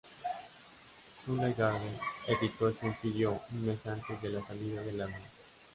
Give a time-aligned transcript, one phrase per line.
[1.23, 1.93] Soundgarden
[2.25, 5.19] editó el sencillo un mes antes de la salida del álbum.